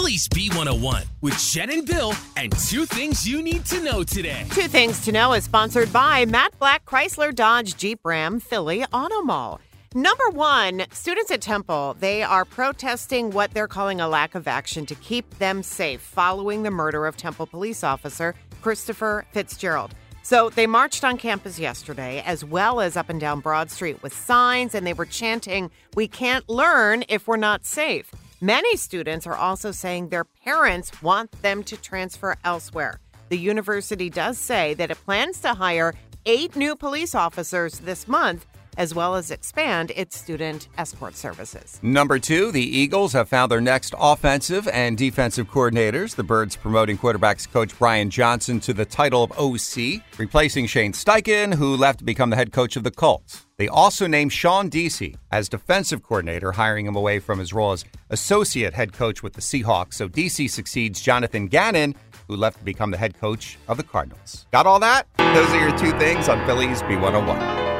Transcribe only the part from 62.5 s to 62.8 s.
to